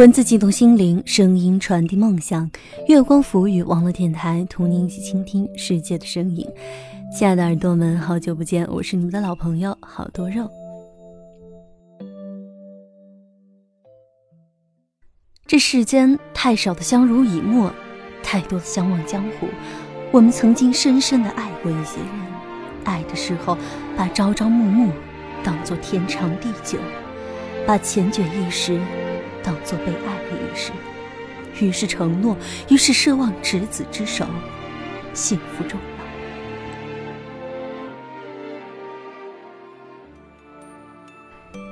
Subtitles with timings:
[0.00, 2.50] 文字激动心灵，声音传递梦想。
[2.88, 6.48] 月光浮语网络电台，同您一起倾听世界的声音。
[7.14, 10.50] 亲爱的耳朵们，好久不见，我是你们的老朋友好多肉。
[15.46, 17.70] 这世间太少的相濡以沫，
[18.22, 19.48] 太多的相忘江湖。
[20.10, 22.08] 我们曾经深深的爱过一些人，
[22.84, 23.54] 爱的时候
[23.98, 24.90] 把朝朝暮暮
[25.44, 26.78] 当作天长地久，
[27.66, 28.80] 把缱绻一时。
[29.42, 30.72] 当做被爱的仪式，
[31.64, 32.36] 于是承诺，
[32.68, 34.26] 于是奢望执子之手，
[35.14, 35.90] 幸福终老。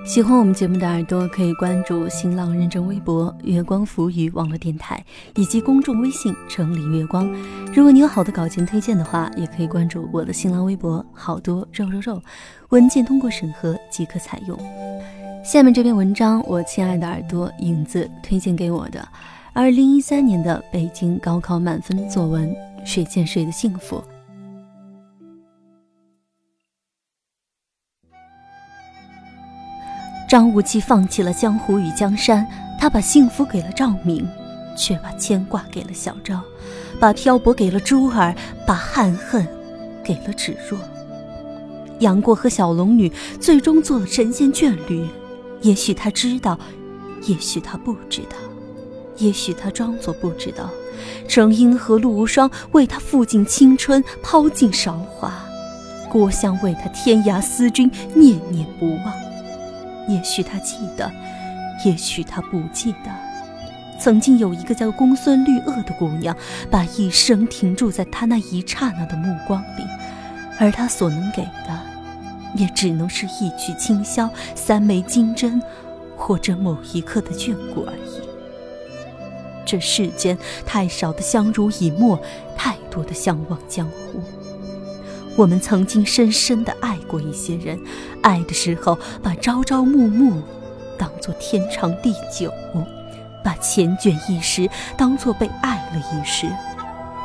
[0.05, 5.05] 喜欢我们节目的耳朵可以关注新浪认证微博“月光浮语网络电台”
[5.37, 7.31] 以及公众微信“城里月光”。
[7.77, 12.23] 如果你有好的稿件推荐的话，也可以关注我的新浪微博“好多肉肉肉”，
[12.71, 14.59] 文件通过审核即可采用。
[15.45, 19.07] 下面这篇文章，我亲爱的耳朵影子推荐给我的，
[19.55, 22.49] 二零一三年的北京高考满分作文
[22.85, 23.97] 《谁见谁的幸福》。
[30.29, 32.47] 张无忌放弃了江湖与江山，
[32.79, 34.29] 他把幸福给了赵敏，
[34.77, 36.43] 却把牵挂给了小昭，
[37.01, 38.35] 把漂泊给了珠儿，
[38.67, 39.47] 把憾恨
[40.05, 40.79] 给了芷若。
[42.01, 45.09] 杨过和小龙女最终做了神仙眷侣。
[45.63, 46.59] 也许他知道，
[47.27, 48.37] 也许他不知道，
[49.17, 50.71] 也许他装作不知道。
[51.29, 55.31] 程英和陆无双为他付尽青春，抛尽韶华；
[56.11, 59.15] 郭襄为他天涯思君，念念不忘。
[60.09, 61.11] 也许他记得，
[61.85, 63.11] 也许他不记得。
[64.01, 66.37] 曾经有一个叫公孙绿萼的姑娘，
[66.71, 69.85] 把一生停驻在他那一刹那的目光里，
[70.59, 71.98] 而他所能给的。
[72.55, 75.63] 也只能是一曲清箫、三枚金针，
[76.17, 78.21] 或者某一刻的眷顾而已。
[79.65, 82.19] 这世间太少的相濡以沫，
[82.57, 84.23] 太多的相忘江湖。
[85.37, 87.79] 我们曾经深深的爱过一些人，
[88.23, 90.43] 爱的时候把朝朝暮暮
[90.99, 92.53] 当作天长地久，
[93.45, 96.49] 把缱绻一时当作被爱了一世，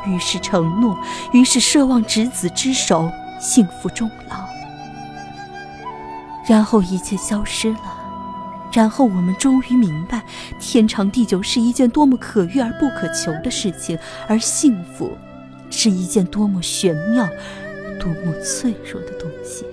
[0.06, 0.96] 于是承诺，
[1.32, 3.10] 于是奢望执子之手，
[3.40, 4.44] 幸福终老。
[6.46, 7.80] 然后一切消失了，
[8.72, 10.22] 然后我们终于明白，
[10.60, 15.16] 天长地久是一件多么可遇而不可求的事情，而幸福，
[15.70, 17.26] 是一件多么玄妙、
[17.98, 19.64] 多么脆弱的东西。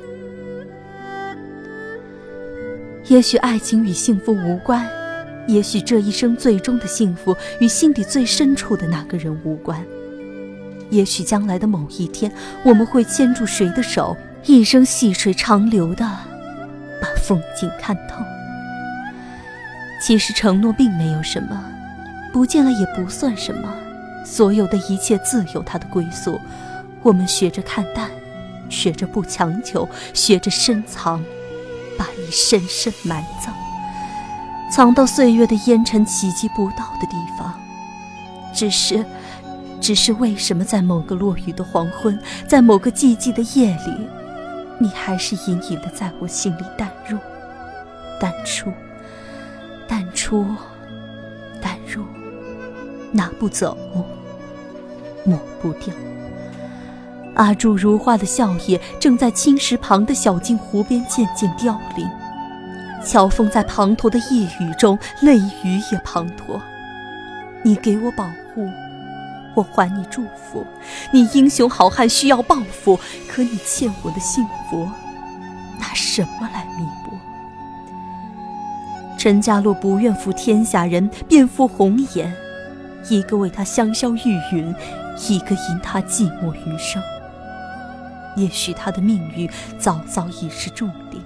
[3.08, 4.88] 也许爱情与幸福无关，
[5.48, 9.84] 也许这一生最终的幸福与心底最深处的那个人无关，
[10.90, 12.32] 也许将来的某一天，
[12.64, 14.16] 我们会牵住谁的手，
[14.46, 16.31] 一生细水长流的。
[17.02, 18.24] 把风景看透。
[20.02, 21.62] 其实承诺并没有什么，
[22.32, 23.74] 不见了也不算什么。
[24.24, 26.40] 所有的一切自有它的归宿。
[27.02, 28.10] 我们学着看淡，
[28.70, 31.24] 学着不强求，学着深藏，
[31.98, 33.52] 把你深深埋葬，
[34.72, 37.60] 藏到岁月的烟尘企及不到的地方。
[38.54, 39.04] 只是，
[39.80, 44.08] 只是为什么在某个落雨的黄昏，在某个寂寂的夜里？
[44.82, 47.16] 你还是隐隐的在我心里淡入、
[48.20, 48.74] 淡出、
[49.88, 50.44] 淡出、
[51.62, 52.04] 淡入，
[53.12, 53.78] 拿不走，
[55.24, 55.94] 抹不掉。
[57.36, 62.10] 阿柱如花的笑靥，正在青石旁的小径湖边渐渐凋零。
[63.06, 66.60] 乔峰在滂沱的夜雨中，泪雨也滂沱。
[67.62, 68.68] 你给我保护。
[69.56, 70.66] 我还你祝福，
[71.12, 74.88] 你英雄好汉需要报复，可你欠我的幸福，
[75.80, 77.18] 拿什么来弥补？
[79.18, 82.34] 陈家洛不愿负天下人，便负红颜，
[83.10, 84.74] 一个为他香消玉殒，
[85.30, 87.02] 一个因他寂寞余生。
[88.38, 91.22] 也许他的命运早早已是注定，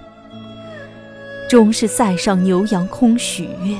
[1.48, 3.78] 终是塞上牛羊空许约，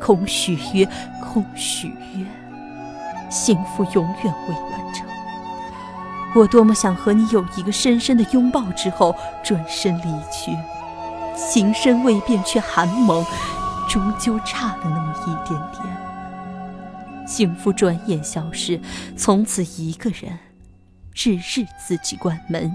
[0.00, 0.88] 空许约，
[1.20, 2.24] 空许约。
[3.32, 5.06] 幸福永远未完成。
[6.34, 10.54] 我多么想和你有一个深深的拥抱，之后转身离去。
[11.34, 13.24] 情深未变却寒盟，
[13.88, 17.26] 终究差了那么一点点。
[17.26, 18.78] 幸福转眼消失，
[19.16, 20.38] 从此一个人，
[21.14, 22.70] 日日自己关门，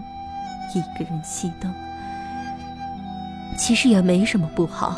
[0.73, 1.71] 一个人熄灯。
[3.57, 4.95] 其实也没什么不好，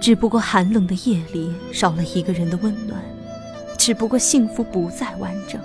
[0.00, 3.00] 只不过寒冷的夜里少了一个人的温暖。
[3.78, 5.58] 只不过幸福不再完整。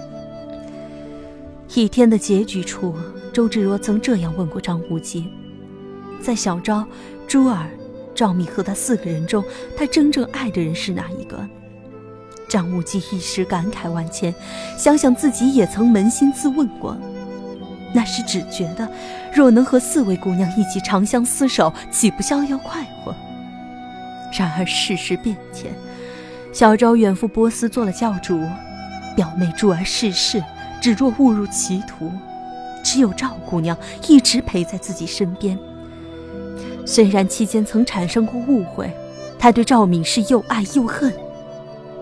[1.74, 2.96] 一天的结局处，
[3.34, 5.28] 周芷若曾这样问过张无忌
[6.24, 6.86] ：“在小昭、
[7.28, 7.68] 珠儿、
[8.14, 9.44] 赵敏和他四个人中，
[9.76, 11.44] 他真正爱的人是哪一个？
[12.48, 14.32] 张无忌一时感慨万千，
[14.78, 16.96] 想想自己也曾扪心自问过，
[17.96, 18.88] 那时只觉得，
[19.34, 23.16] 若能和四位姑娘一起长相厮守，岂不逍遥快活？
[24.38, 25.74] 然而世事变迁，
[26.54, 28.40] 小昭远赴波斯做了教主，
[29.16, 30.42] 表妹珠儿逝世，
[30.80, 32.12] 只若误入歧途，
[32.84, 33.76] 只有赵姑娘
[34.08, 35.58] 一直陪在自己身边。
[36.86, 38.96] 虽然期间曾产生过误会，
[39.40, 41.12] 他对赵敏是又爱又恨。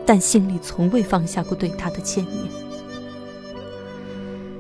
[0.05, 2.37] 但心里从未放下过对她的牵念。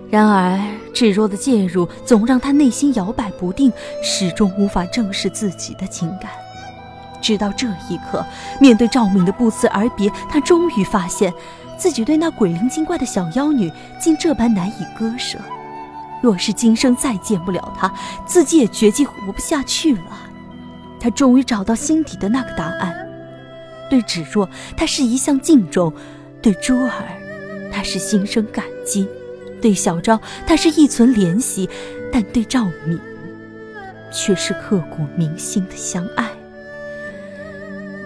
[0.09, 0.57] 然而，
[0.93, 3.73] 芷若的介入总让他内心摇摆不定，
[4.03, 6.31] 始终无法正视自己的情感。
[7.21, 8.25] 直到这一刻，
[8.59, 11.33] 面对赵敏的不辞而别，他终于发现，
[11.77, 15.37] 自己对那鬼灵精怪的小妖女竟这般难以割舍。
[16.21, 17.91] 若是今生再见不了她，
[18.25, 20.03] 自己也绝迹活不下去了。
[20.99, 22.95] 他终于找到心底的那个答案。
[23.89, 24.47] 对芷若，
[24.77, 25.91] 他是一向敬重；
[26.41, 26.91] 对珠儿，
[27.73, 29.07] 他是心生感激；
[29.59, 31.67] 对小昭，他是一存怜惜；
[32.13, 32.99] 但对赵敏，
[34.13, 36.30] 却是刻骨铭心的相爱。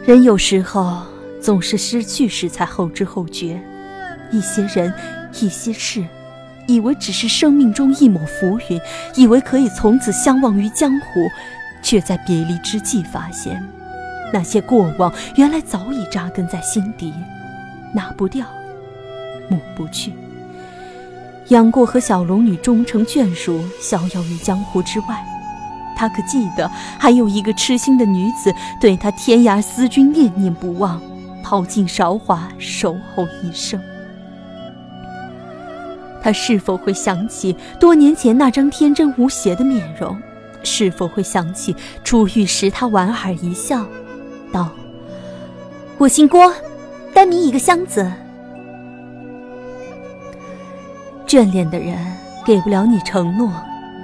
[0.06, 1.02] 人有时候
[1.42, 3.60] 总是失去时才后知后觉，
[4.32, 4.94] 一些人，
[5.42, 6.06] 一些事，
[6.68, 8.80] 以为只是生命中一抹浮云，
[9.16, 11.28] 以为可以从此相忘于江湖，
[11.82, 13.60] 却在别离之际发现。
[14.32, 17.12] 那些过往，原来早已扎根在心底，
[17.92, 18.46] 拿不掉，
[19.50, 20.14] 抹不去。
[21.48, 25.26] 杨过和小龙女终成眷属，逍遥于江湖之外。
[25.96, 26.70] 他可记得，
[27.00, 31.02] 还有一个痴心的女子，对他天涯思君，念念不忘，
[31.44, 33.80] 抛尽韶华，守候一生。
[36.22, 40.18] 他是否会想起多年前那张天真无邪的面容？
[40.64, 43.86] 是否会想起初遇时他莞尔一笑？
[44.52, 44.72] 道
[46.00, 46.52] ：“我姓郭，
[47.14, 48.12] 单名一个箱子。
[51.28, 51.96] 眷恋的人
[52.44, 53.52] 给不了你承诺，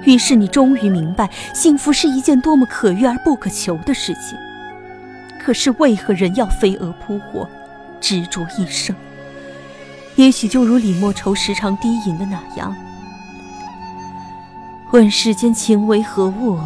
[0.04, 4.38] 于是你终于明白，幸福是一件多么可遇而不可求的事情。
[5.38, 7.48] 可是为何人要飞蛾扑火，
[8.00, 8.94] 执着一生？
[10.16, 12.74] 也许就如李莫愁时常低吟的那样：
[14.92, 16.58] 问世间情为何物，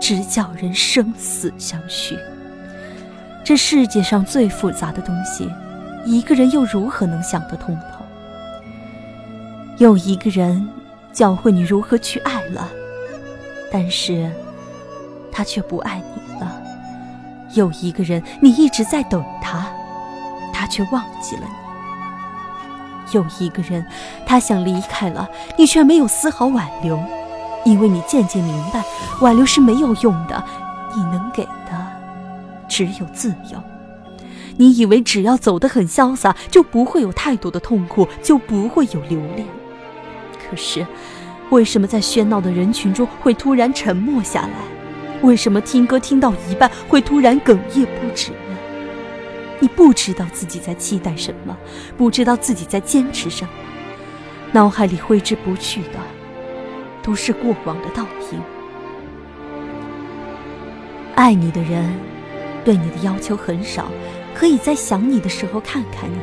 [0.00, 2.16] 直叫人生死相许。”
[3.44, 5.48] 这世界上最复杂的东西，
[6.04, 8.04] 一个人又如何能想得通透？
[9.78, 10.68] 有一个人
[11.14, 12.68] 教会你如何去爱了，
[13.70, 14.28] 但是
[15.30, 16.48] 他却不爱你了；
[17.54, 19.66] 有一个人你一直在等他，
[20.52, 23.86] 他却忘记了你；有一个人
[24.26, 26.98] 他想离开了，你却没有丝毫挽留，
[27.64, 28.82] 因为你渐渐明白，
[29.20, 30.44] 挽留是没有用的，
[30.96, 31.50] 你能给的。
[32.66, 33.62] 只有自由。
[34.56, 39.46] 你以为只要走得很潇洒，就不会有太多的痛苦，就不会有留恋。
[40.48, 40.86] 可是，
[41.50, 45.20] 为什么在喧闹的人群中会突然沉默下来？
[45.22, 48.56] 为什么听歌听到一半会突然哽咽不止呢？
[49.60, 51.56] 你不知道自己在期待什么，
[51.96, 53.50] 不知道自己在坚持什么，
[54.52, 55.98] 脑海里挥之不去的，
[57.02, 58.40] 都是过往的倒影。
[61.14, 61.92] 爱你的人。
[62.64, 63.88] 对你的要求很少，
[64.34, 66.16] 可以在想你的时候看看你，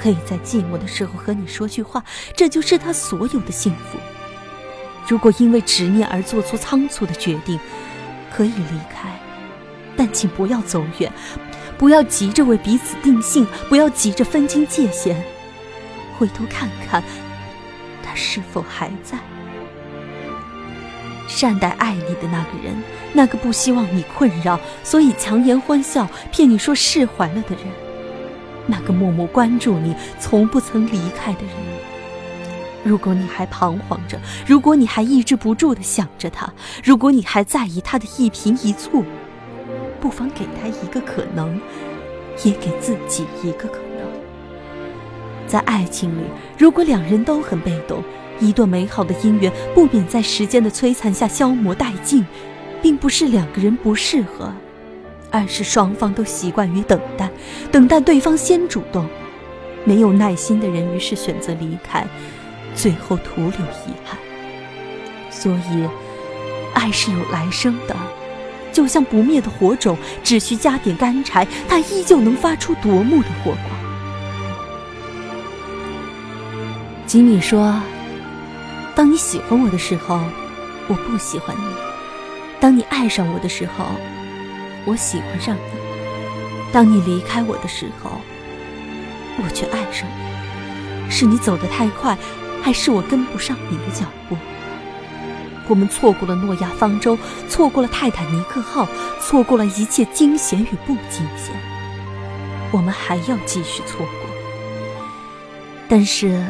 [0.00, 2.02] 可以在寂寞的时候和你说句话，
[2.34, 3.98] 这就是他所有的幸福。
[5.06, 7.60] 如果因为执念而做出仓促的决定，
[8.32, 9.10] 可以离开，
[9.96, 11.12] 但请不要走远，
[11.76, 15.22] 不要急着为彼此定性，不要急着分清界限，
[16.18, 17.02] 回头看看，
[18.02, 19.18] 他是否还在。
[21.28, 22.74] 善待爱你的那个人，
[23.12, 27.66] 那个不希望你困扰，所以强颜欢笑骗你说释怀了的人，
[28.70, 31.50] 那个默默关注你、从不曾离开的人。
[32.84, 36.50] 如果你还彷徨着，如果你还抑制不住的想着他，
[36.82, 39.04] 如果你还在意他的一颦一蹙，
[40.00, 41.60] 不妨给他一个可能，
[42.44, 44.08] 也给自己一个可能。
[45.46, 46.22] 在爱情里，
[46.56, 48.02] 如果两人都很被动。
[48.42, 52.24] 一段美好的姻缘不免在时间的摧残下消磨殆尽，
[52.80, 54.50] 并不是两个人不适合，
[55.30, 57.30] 而是双方都习惯于等待，
[57.70, 59.06] 等待对方先主动。
[59.84, 62.06] 没有耐心的人，于是选择离开，
[62.74, 64.18] 最后徒留遗憾。
[65.30, 65.88] 所以，
[66.74, 67.96] 爱是有来生的，
[68.72, 73.80] 就像不灭的火种，只需加点干柴，它依旧能发出夺目的火光。
[77.06, 77.80] 吉米说。
[78.92, 80.20] 当你喜欢我的时候，
[80.86, 81.62] 我不喜欢你；
[82.60, 83.86] 当你爱上我的时候，
[84.86, 85.60] 我喜欢上你。
[86.72, 88.10] 当你离开我的时候，
[89.42, 91.10] 我却爱上你。
[91.10, 92.16] 是你走得太快，
[92.62, 94.36] 还是我跟不上你的脚步？
[95.68, 97.18] 我们错过了诺亚方舟，
[97.48, 98.88] 错过了泰坦尼克号，
[99.20, 101.54] 错过了一切惊险与不惊险。
[102.72, 104.30] 我们还要继续错过。
[105.88, 106.44] 但是，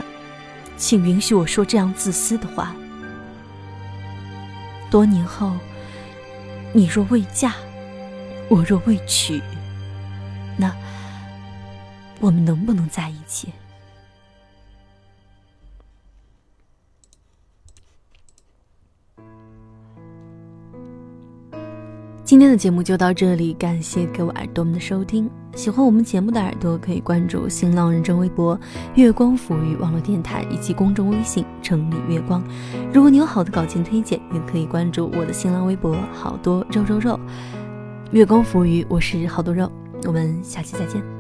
[0.77, 2.75] 请允许我说这样自私的话：
[4.91, 5.53] 多年后，
[6.75, 7.55] 你若未嫁，
[8.51, 9.41] 我若未娶，
[10.57, 10.75] 那
[12.19, 13.53] 我们能不能在一起？
[22.25, 25.31] 今天的节目就到这里，感谢各位耳朵们的收听。
[25.55, 28.59] 喜欢我们节目的耳朵可以关注新浪认证微博
[28.97, 32.43] “月光抚育网络电台”以及公众微信“城里月光”。
[32.93, 37.21] 如果你有好的稿件推荐，也可以关注我的新浪微博“好多肉肉肉”。
[38.13, 39.71] 月光浮鱼，我是好多肉，
[40.05, 41.20] 我们下期再见。